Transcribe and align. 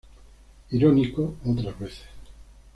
Irónico, 0.71 1.35
otras 1.45 1.77
veces. 1.79 2.05